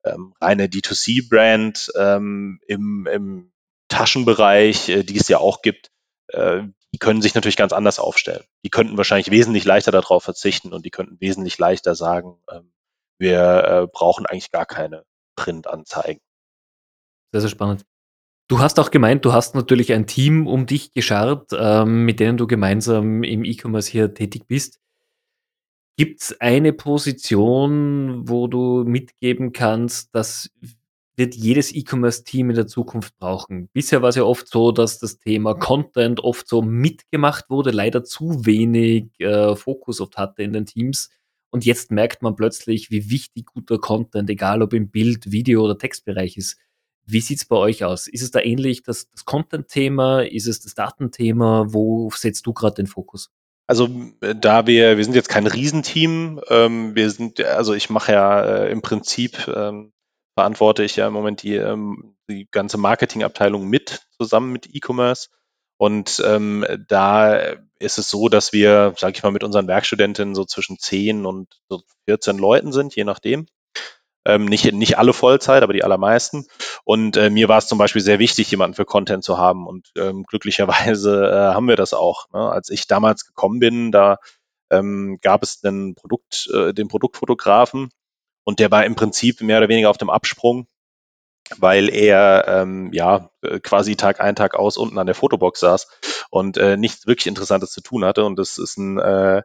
[0.04, 3.52] ähm, reine D2C-Brand ähm, im, im
[3.86, 5.92] Taschenbereich, äh, die es ja auch gibt,
[6.28, 8.42] äh, die können sich natürlich ganz anders aufstellen.
[8.64, 12.72] Die könnten wahrscheinlich wesentlich leichter darauf verzichten und die könnten wesentlich leichter sagen, ähm,
[13.18, 15.04] wir äh, brauchen eigentlich gar keine
[15.36, 16.20] Printanzeigen.
[17.30, 17.84] Sehr, sehr spannend.
[18.52, 22.36] Du hast auch gemeint, du hast natürlich ein Team um dich geschart, ähm, mit denen
[22.36, 24.78] du gemeinsam im E-Commerce hier tätig bist.
[25.96, 30.50] Gibt es eine Position, wo du mitgeben kannst, das
[31.16, 33.70] wird jedes E-Commerce-Team in der Zukunft brauchen?
[33.72, 38.04] Bisher war es ja oft so, dass das Thema Content oft so mitgemacht wurde, leider
[38.04, 41.08] zu wenig äh, Fokus oft hatte in den Teams.
[41.48, 45.78] Und jetzt merkt man plötzlich, wie wichtig guter Content, egal ob im Bild, Video oder
[45.78, 46.58] Textbereich ist.
[47.04, 48.06] Wie sieht es bei euch aus?
[48.06, 50.22] Ist es da ähnlich das, das Content-Thema?
[50.22, 51.66] Ist es das Datenthema?
[51.68, 53.30] Wo setzt du gerade den Fokus?
[53.66, 53.88] Also
[54.20, 58.42] äh, da wir, wir sind jetzt kein Riesenteam, ähm, wir sind, also ich mache ja
[58.42, 59.92] äh, im Prinzip, ähm,
[60.34, 65.28] verantworte ich ja im Moment die, ähm, die ganze Marketingabteilung mit, zusammen mit E-Commerce.
[65.76, 67.34] Und ähm, da
[67.78, 71.48] ist es so, dass wir, sage ich mal, mit unseren Werkstudentinnen so zwischen 10 und
[71.68, 73.46] so 14 Leuten sind, je nachdem.
[74.24, 76.46] Ähm, nicht, nicht alle Vollzeit, aber die allermeisten.
[76.84, 79.66] Und äh, mir war es zum Beispiel sehr wichtig, jemanden für Content zu haben.
[79.66, 82.28] Und ähm, glücklicherweise äh, haben wir das auch.
[82.32, 82.40] Ne?
[82.40, 84.18] Als ich damals gekommen bin, da
[84.70, 87.90] ähm, gab es den Produkt, äh, den Produktfotografen
[88.44, 90.66] und der war im Prinzip mehr oder weniger auf dem Absprung,
[91.58, 95.88] weil er ähm, ja äh, quasi Tag ein, Tag aus unten an der Fotobox saß
[96.30, 98.24] und äh, nichts wirklich Interessantes zu tun hatte.
[98.24, 99.42] Und das ist ein äh,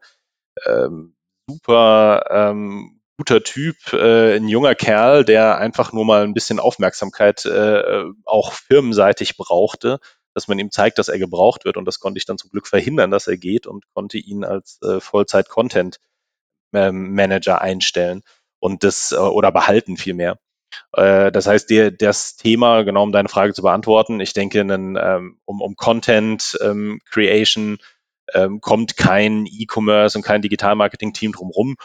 [0.66, 1.16] ähm,
[1.48, 7.46] super ähm, guter Typ, äh, ein junger Kerl, der einfach nur mal ein bisschen Aufmerksamkeit
[7.46, 9.98] äh, auch firmenseitig brauchte,
[10.36, 11.78] dass man ihm zeigt, dass er gebraucht wird.
[11.78, 14.80] Und das konnte ich dann zum Glück verhindern, dass er geht und konnte ihn als
[14.84, 18.22] äh, Vollzeit-Content-Manager ähm, einstellen
[18.60, 20.38] und das äh, oder behalten vielmehr.
[20.94, 25.40] Äh, das heißt, dir, das Thema, genau um deine Frage zu beantworten, ich denke, ähm,
[25.46, 27.80] um, um Content ähm, Creation
[28.60, 31.78] kommt kein E-Commerce und kein Digital-Marketing-Team drumherum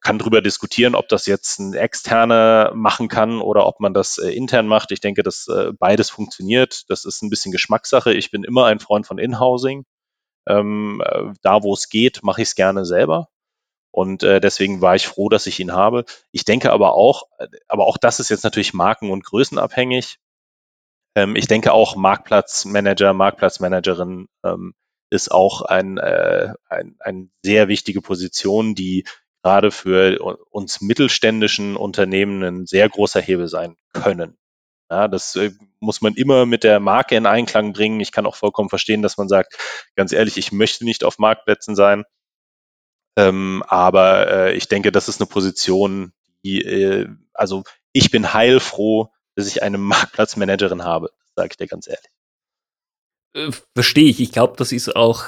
[0.00, 4.30] kann darüber diskutieren, ob das jetzt ein externer machen kann oder ob man das äh,
[4.30, 4.92] intern macht.
[4.92, 6.88] Ich denke, dass äh, beides funktioniert.
[6.88, 8.12] Das ist ein bisschen Geschmackssache.
[8.12, 9.84] Ich bin immer ein Freund von Inhousing.
[10.46, 13.28] Ähm, äh, da, wo es geht, mache ich es gerne selber.
[13.90, 16.04] Und äh, deswegen war ich froh, dass ich ihn habe.
[16.32, 20.18] Ich denke aber auch, äh, aber auch das ist jetzt natürlich marken- und größenabhängig.
[21.14, 24.74] Ähm, ich denke auch Marktplatzmanager, Marktplatzmanagerin ähm,
[25.10, 29.04] ist auch ein, äh, ein, ein sehr wichtige Position, die
[29.44, 30.18] gerade für
[30.50, 34.38] uns mittelständischen Unternehmen ein sehr großer Hebel sein können.
[34.90, 38.00] Ja, das äh, muss man immer mit der Marke in Einklang bringen.
[38.00, 39.56] Ich kann auch vollkommen verstehen, dass man sagt,
[39.96, 42.04] ganz ehrlich, ich möchte nicht auf Marktplätzen sein.
[43.16, 49.10] Ähm, aber äh, ich denke, das ist eine Position, die, äh, also ich bin heilfroh,
[49.34, 52.10] dass ich eine Marktplatzmanagerin habe, sage ich dir ganz ehrlich.
[53.34, 54.20] Äh, verstehe ich.
[54.20, 55.24] Ich glaube, das ist auch,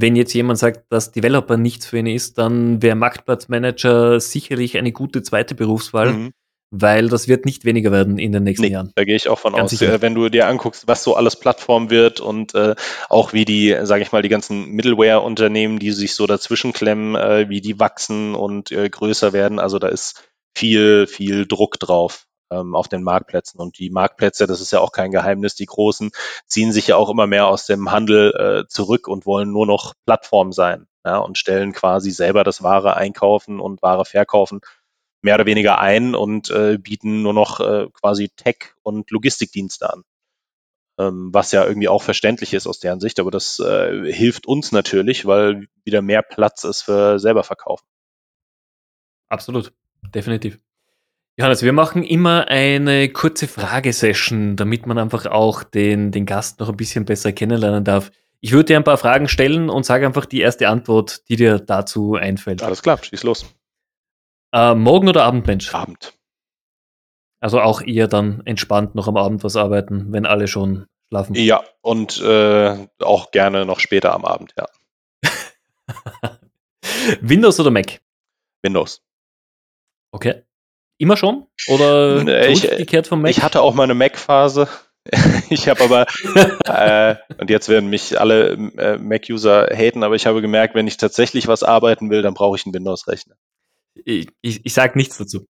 [0.00, 4.92] wenn jetzt jemand sagt, dass Developer nichts für ihn ist, dann wäre Marktplatzmanager sicherlich eine
[4.92, 6.12] gute zweite Berufswahl.
[6.12, 6.32] Mhm
[6.70, 8.92] weil das wird nicht weniger werden in den nächsten nee, Jahren.
[8.94, 9.78] Da gehe ich auch von Ganz aus.
[9.78, 10.02] Sicher.
[10.02, 12.74] Wenn du dir anguckst, was so alles Plattform wird und äh,
[13.08, 17.48] auch wie die, sage ich mal, die ganzen Middleware-Unternehmen, die sich so dazwischen klemmen, äh,
[17.48, 19.58] wie die wachsen und äh, größer werden.
[19.58, 23.60] Also da ist viel, viel Druck drauf ähm, auf den Marktplätzen.
[23.60, 26.10] Und die Marktplätze, das ist ja auch kein Geheimnis, die großen
[26.46, 29.94] ziehen sich ja auch immer mehr aus dem Handel äh, zurück und wollen nur noch
[30.06, 34.60] Plattform sein ja, und stellen quasi selber das Ware einkaufen und Ware verkaufen
[35.20, 40.04] mehr oder weniger ein und äh, bieten nur noch äh, quasi Tech- und Logistikdienste an.
[40.98, 44.72] Ähm, was ja irgendwie auch verständlich ist aus deren Sicht, aber das äh, hilft uns
[44.72, 47.86] natürlich, weil wieder mehr Platz ist für selber verkaufen.
[49.28, 49.72] Absolut,
[50.14, 50.58] definitiv.
[51.38, 56.68] Johannes, wir machen immer eine kurze Fragesession, damit man einfach auch den, den Gast noch
[56.68, 58.10] ein bisschen besser kennenlernen darf.
[58.40, 61.60] Ich würde dir ein paar Fragen stellen und sage einfach die erste Antwort, die dir
[61.60, 62.64] dazu einfällt.
[62.64, 63.54] Alles klar, schieß los.
[64.52, 65.72] Äh, Morgen- oder Abendmensch?
[65.72, 66.18] Abend.
[67.38, 71.36] Also auch eher dann entspannt noch am Abend was arbeiten, wenn alle schon schlafen.
[71.36, 74.66] Ja, und äh, auch gerne noch später am Abend, ja.
[77.20, 78.00] Windows oder Mac?
[78.64, 79.00] Windows.
[80.10, 80.42] Okay.
[80.98, 81.46] Immer schon?
[81.68, 83.30] Oder ich, zurückgekehrt vom Mac?
[83.30, 84.68] Ich hatte auch mal eine Mac-Phase.
[85.48, 86.06] ich habe aber,
[86.64, 90.96] äh, und jetzt werden mich alle äh, Mac-User haten, aber ich habe gemerkt, wenn ich
[90.96, 93.36] tatsächlich was arbeiten will, dann brauche ich einen Windows-Rechner
[94.04, 95.46] ich, ich, ich sage nichts dazu.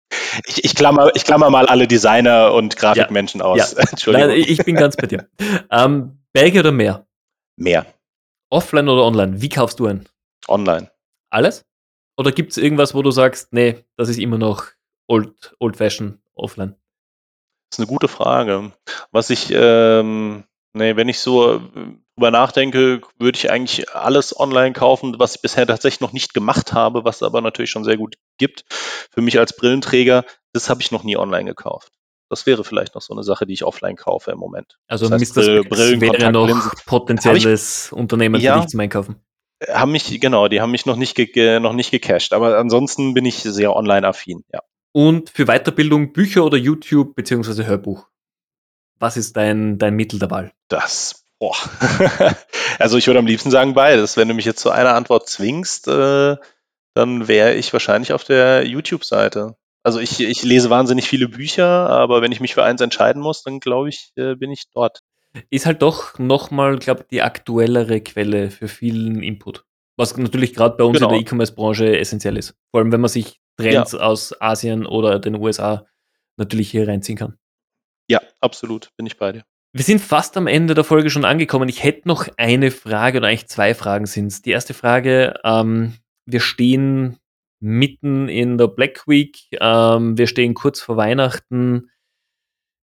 [0.45, 3.73] Ich, ich, klammer, ich klammer mal alle Designer und Grafikmenschen ja, aus.
[3.73, 3.83] Ja.
[3.91, 4.29] Entschuldigung.
[4.29, 5.27] Nein, ich bin ganz bei dir.
[5.71, 7.07] Ähm, Berge oder Meer?
[7.57, 7.85] Meer.
[8.49, 9.41] Offline oder online?
[9.41, 10.07] Wie kaufst du ein?
[10.47, 10.91] Online.
[11.29, 11.65] Alles?
[12.17, 14.67] Oder gibt es irgendwas, wo du sagst, nee, das ist immer noch
[15.07, 16.75] old, old fashion offline?
[17.69, 18.71] Das ist eine gute Frage.
[19.11, 21.61] Was ich, ähm, nee, wenn ich so
[22.15, 26.73] drüber nachdenke, würde ich eigentlich alles online kaufen, was ich bisher tatsächlich noch nicht gemacht
[26.73, 28.63] habe, was aber natürlich schon sehr gut gibt.
[28.69, 31.91] Für mich als Brillenträger, das habe ich noch nie online gekauft.
[32.29, 34.77] Das wäre vielleicht noch so eine Sache, die ich offline kaufe im Moment.
[34.87, 35.63] Also das heißt, Mr.
[35.63, 39.15] Brillen, wäre noch potenzielles ich, Unternehmen ja, für dich zum Einkaufen.
[39.69, 43.25] Haben mich, genau, die haben mich noch nicht, ge, noch nicht gecached, aber ansonsten bin
[43.25, 44.61] ich sehr online-affin, ja.
[44.95, 48.07] Und für Weiterbildung Bücher oder YouTube beziehungsweise Hörbuch?
[48.97, 50.53] Was ist dein, dein Mittel der Wahl?
[50.69, 51.57] Das Boah.
[52.79, 54.15] also ich würde am liebsten sagen beides.
[54.15, 56.37] Wenn du mich jetzt zu einer Antwort zwingst, äh,
[56.93, 59.57] dann wäre ich wahrscheinlich auf der YouTube-Seite.
[59.83, 63.43] Also ich, ich lese wahnsinnig viele Bücher, aber wenn ich mich für eins entscheiden muss,
[63.43, 65.01] dann glaube ich, äh, bin ich dort.
[65.49, 69.65] Ist halt doch nochmal, glaube ich, die aktuellere Quelle für vielen Input.
[69.97, 71.09] Was natürlich gerade bei uns genau.
[71.09, 72.55] in der E-Commerce-Branche essentiell ist.
[72.71, 73.99] Vor allem, wenn man sich Trends ja.
[73.99, 75.85] aus Asien oder den USA
[76.37, 77.37] natürlich hier reinziehen kann.
[78.09, 79.43] Ja, absolut, bin ich bei dir.
[79.73, 81.67] Wir sind fast am Ende der Folge schon angekommen.
[81.67, 84.41] Ich hätte noch eine Frage oder eigentlich zwei Fragen sind es.
[84.41, 87.17] Die erste Frage, ähm, wir stehen
[87.59, 91.89] mitten in der Black Week, ähm, wir stehen kurz vor Weihnachten.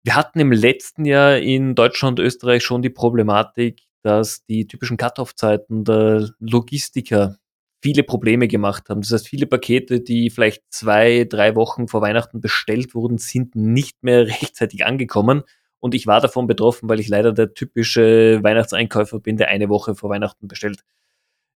[0.04, 4.98] Wir hatten im letzten Jahr in Deutschland und Österreich schon die Problematik, dass die typischen
[4.98, 7.38] Cut-off-Zeiten der Logistiker
[7.82, 9.02] viele Probleme gemacht haben.
[9.02, 14.04] Das heißt, viele Pakete, die vielleicht zwei, drei Wochen vor Weihnachten bestellt wurden, sind nicht
[14.04, 15.44] mehr rechtzeitig angekommen.
[15.80, 19.96] Und ich war davon betroffen, weil ich leider der typische Weihnachtseinkäufer bin, der eine Woche
[19.96, 20.84] vor Weihnachten bestellt.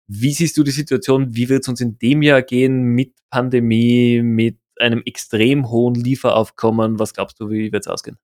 [0.07, 1.35] Wie siehst du die Situation?
[1.35, 6.99] Wie wird es uns in dem Jahr gehen mit Pandemie, mit einem extrem hohen Lieferaufkommen?
[6.99, 8.17] Was glaubst du, wie wird es ausgehen?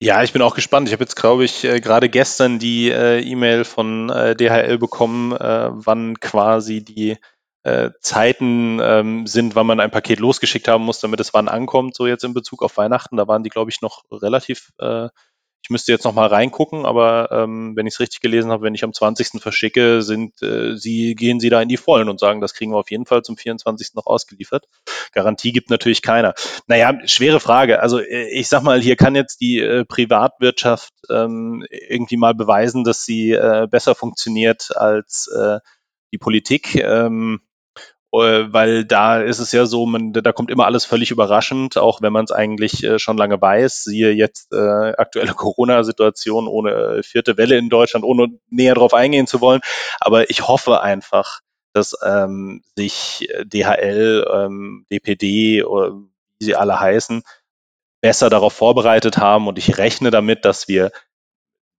[0.00, 0.88] Ja, ich bin auch gespannt.
[0.88, 5.32] Ich habe jetzt, glaube ich, äh, gerade gestern die äh, E-Mail von äh, DHL bekommen,
[5.32, 7.16] äh, wann quasi die
[7.62, 11.96] äh, Zeiten ähm, sind, wann man ein Paket losgeschickt haben muss, damit es wann ankommt,
[11.96, 13.16] so jetzt in Bezug auf Weihnachten.
[13.16, 15.08] Da waren die, glaube ich, noch relativ, äh,
[15.66, 18.84] Ich müsste jetzt nochmal reingucken, aber ähm, wenn ich es richtig gelesen habe, wenn ich
[18.84, 19.42] am 20.
[19.42, 22.78] verschicke, sind äh, sie, gehen sie da in die Vollen und sagen, das kriegen wir
[22.78, 23.94] auf jeden Fall zum 24.
[23.94, 24.68] noch ausgeliefert.
[25.10, 26.34] Garantie gibt natürlich keiner.
[26.68, 27.80] Naja, schwere Frage.
[27.80, 32.84] Also äh, ich sag mal, hier kann jetzt die äh, Privatwirtschaft ähm, irgendwie mal beweisen,
[32.84, 35.58] dass sie äh, besser funktioniert als äh,
[36.12, 36.76] die Politik.
[36.76, 37.45] Ähm, äh,
[38.18, 42.12] weil da ist es ja so, man, da kommt immer alles völlig überraschend, auch wenn
[42.12, 43.84] man es eigentlich äh, schon lange weiß.
[43.84, 49.26] Siehe jetzt äh, aktuelle Corona-Situation ohne äh, vierte Welle in Deutschland, ohne näher darauf eingehen
[49.26, 49.60] zu wollen.
[50.00, 51.40] Aber ich hoffe einfach,
[51.72, 57.22] dass ähm, sich äh, DHL, ähm, DPD wie sie alle heißen,
[58.00, 60.90] besser darauf vorbereitet haben und ich rechne damit, dass wir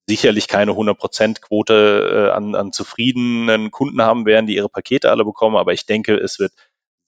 [0.08, 5.58] sicherlich keine 100%-Quote äh, an, an zufriedenen Kunden haben werden, die ihre Pakete alle bekommen,
[5.58, 6.54] aber ich denke, es wird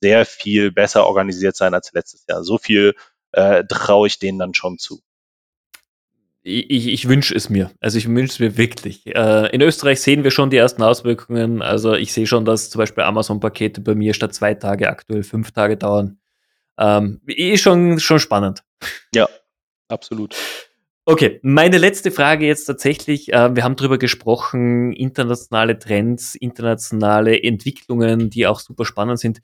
[0.00, 2.44] sehr viel besser organisiert sein als letztes Jahr.
[2.44, 2.94] So viel
[3.32, 5.00] äh, traue ich denen dann schon zu.
[6.42, 7.70] Ich, ich wünsche es mir.
[7.80, 9.06] Also ich wünsche es mir wirklich.
[9.06, 11.60] Äh, in Österreich sehen wir schon die ersten Auswirkungen.
[11.60, 15.52] Also ich sehe schon, dass zum Beispiel Amazon-Pakete bei mir statt zwei Tage aktuell fünf
[15.52, 16.18] Tage dauern.
[16.78, 18.62] Ähm, ist schon, schon spannend.
[19.14, 19.28] Ja,
[19.88, 20.34] absolut.
[21.10, 23.32] Okay, meine letzte Frage jetzt tatsächlich.
[23.32, 29.40] Äh, wir haben darüber gesprochen, internationale Trends, internationale Entwicklungen, die auch super spannend sind.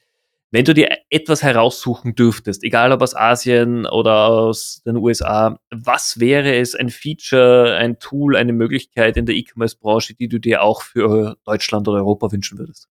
[0.53, 6.21] Wenn du dir etwas heraussuchen dürftest, egal ob aus Asien oder aus den USA, was
[6.21, 10.83] wäre es ein Feature, ein Tool, eine Möglichkeit in der E-Commerce-Branche, die du dir auch
[10.83, 12.89] für Deutschland oder Europa wünschen würdest?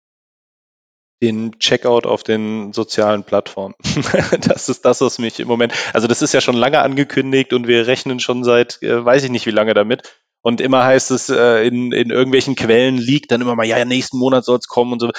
[1.22, 3.76] Den Checkout auf den sozialen Plattformen.
[4.42, 7.68] das ist das, was mich im Moment, also das ist ja schon lange angekündigt und
[7.68, 10.20] wir rechnen schon seit, äh, weiß ich nicht wie lange damit.
[10.42, 14.20] Und immer heißt es äh, in, in irgendwelchen Quellen liegt dann immer mal, ja, nächsten
[14.20, 15.12] Monat soll es kommen und so.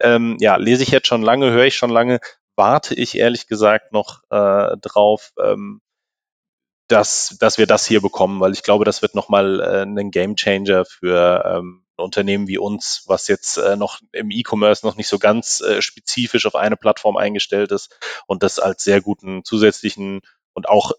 [0.00, 2.20] Ähm, ja, lese ich jetzt schon lange, höre ich schon lange,
[2.56, 5.82] warte ich ehrlich gesagt noch äh, drauf, ähm,
[6.88, 10.84] dass, dass wir das hier bekommen, weil ich glaube, das wird nochmal äh, ein Gamechanger
[10.84, 15.60] für ähm, Unternehmen wie uns, was jetzt äh, noch im E-Commerce noch nicht so ganz
[15.60, 20.20] äh, spezifisch auf eine Plattform eingestellt ist und das als sehr guten zusätzlichen
[20.52, 20.92] und auch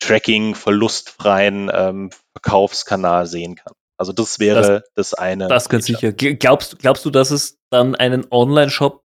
[0.00, 3.72] Tracking verlustfreien ähm, Verkaufskanal sehen kann.
[3.96, 5.48] Also das wäre das, das eine.
[5.48, 6.12] Das ganz sicher.
[6.12, 9.02] Glaubst, glaubst du, dass es dann einen Online-Shop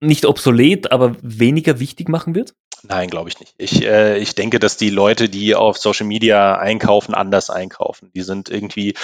[0.00, 2.54] nicht obsolet, aber weniger wichtig machen wird?
[2.86, 3.54] Nein, glaube ich nicht.
[3.56, 8.10] Ich, äh, ich denke, dass die Leute, die auf Social Media einkaufen, anders einkaufen.
[8.14, 8.94] Die sind irgendwie,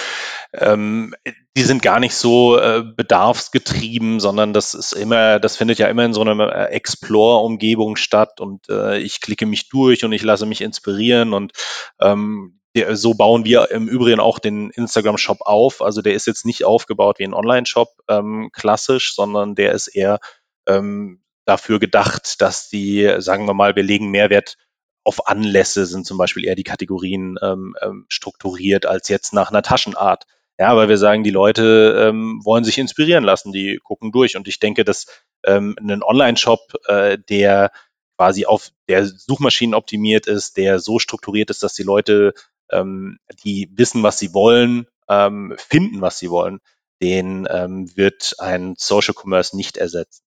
[0.53, 1.15] ähm,
[1.57, 6.05] die sind gar nicht so äh, bedarfsgetrieben, sondern das ist immer, das findet ja immer
[6.05, 10.45] in so einer äh, Explore-Umgebung statt und äh, ich klicke mich durch und ich lasse
[10.45, 11.53] mich inspirieren und
[11.99, 12.59] ähm,
[12.93, 15.81] so bauen wir im Übrigen auch den Instagram-Shop auf.
[15.81, 20.19] Also der ist jetzt nicht aufgebaut wie ein Online-Shop ähm, klassisch, sondern der ist eher
[20.67, 24.57] ähm, dafür gedacht, dass die, sagen wir mal, wir legen Mehrwert
[25.03, 29.61] auf Anlässe, sind zum Beispiel eher die Kategorien ähm, ähm, strukturiert als jetzt nach einer
[29.61, 30.25] Taschenart.
[30.59, 34.37] Ja, weil wir sagen, die Leute ähm, wollen sich inspirieren lassen, die gucken durch.
[34.37, 35.07] Und ich denke, dass
[35.43, 37.71] ähm, ein Online-Shop, äh, der
[38.15, 42.33] quasi auf der Suchmaschinen optimiert ist, der so strukturiert ist, dass die Leute,
[42.71, 46.59] ähm, die wissen, was sie wollen, ähm, finden, was sie wollen,
[47.01, 50.21] den ähm, wird ein Social Commerce nicht ersetzen.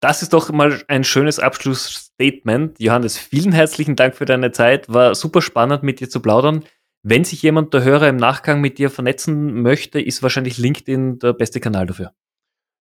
[0.00, 2.80] Das ist doch mal ein schönes Abschlussstatement.
[2.80, 4.88] Johannes, vielen herzlichen Dank für deine Zeit.
[4.88, 6.64] War super spannend, mit dir zu plaudern.
[7.02, 11.34] Wenn sich jemand der Hörer im Nachgang mit dir vernetzen möchte, ist wahrscheinlich LinkedIn der
[11.34, 12.12] beste Kanal dafür.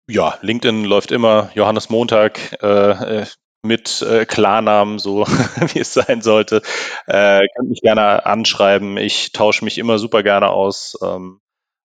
[0.08, 3.26] Ja, LinkedIn läuft immer Johannes Montag äh, äh
[3.64, 5.24] mit äh, Klarnamen, so
[5.72, 6.62] wie es sein sollte.
[7.06, 8.96] Äh, könnt mich gerne anschreiben.
[8.96, 10.98] Ich tausche mich immer super gerne aus.
[11.00, 11.40] Ähm,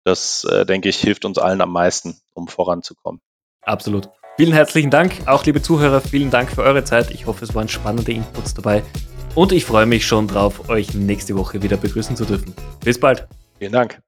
[0.05, 3.19] das, äh, denke ich, hilft uns allen am meisten, um voranzukommen.
[3.63, 4.09] Absolut.
[4.37, 7.09] Vielen herzlichen Dank, auch liebe Zuhörer, vielen Dank für eure Zeit.
[7.09, 8.83] Ich hoffe, es waren spannende Inputs dabei.
[9.33, 12.53] Und ich freue mich schon drauf, euch nächste Woche wieder begrüßen zu dürfen.
[12.85, 13.27] Bis bald.
[13.57, 13.99] Vielen Dank.